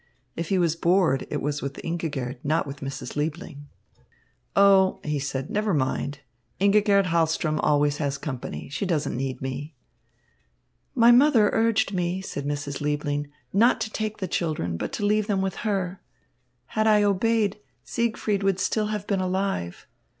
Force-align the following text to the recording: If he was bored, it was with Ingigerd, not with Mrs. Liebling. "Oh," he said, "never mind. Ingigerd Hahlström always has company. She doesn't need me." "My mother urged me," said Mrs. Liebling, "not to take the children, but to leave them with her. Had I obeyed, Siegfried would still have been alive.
If 0.35 0.49
he 0.49 0.57
was 0.57 0.75
bored, 0.75 1.27
it 1.29 1.43
was 1.43 1.61
with 1.61 1.79
Ingigerd, 1.83 2.39
not 2.43 2.65
with 2.65 2.79
Mrs. 2.79 3.15
Liebling. 3.15 3.67
"Oh," 4.55 4.99
he 5.03 5.19
said, 5.19 5.51
"never 5.51 5.75
mind. 5.75 6.21
Ingigerd 6.59 7.05
Hahlström 7.05 7.59
always 7.61 7.97
has 7.97 8.17
company. 8.17 8.67
She 8.69 8.83
doesn't 8.83 9.15
need 9.15 9.43
me." 9.43 9.75
"My 10.95 11.11
mother 11.11 11.51
urged 11.53 11.93
me," 11.93 12.19
said 12.19 12.47
Mrs. 12.47 12.81
Liebling, 12.81 13.27
"not 13.53 13.79
to 13.81 13.91
take 13.91 14.17
the 14.17 14.27
children, 14.27 14.75
but 14.75 14.91
to 14.93 15.05
leave 15.05 15.27
them 15.27 15.39
with 15.43 15.57
her. 15.57 16.01
Had 16.73 16.87
I 16.87 17.03
obeyed, 17.03 17.59
Siegfried 17.83 18.41
would 18.41 18.59
still 18.59 18.87
have 18.87 19.05
been 19.05 19.21
alive. 19.21 19.85